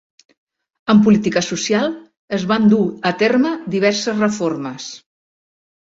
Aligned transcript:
En 0.93 1.01
política 1.07 1.43
social, 1.49 1.85
es 2.39 2.47
van 2.53 2.65
dur 2.73 2.81
a 3.11 3.15
terme 3.23 3.55
diverses 3.77 4.19
reformes. 4.27 4.93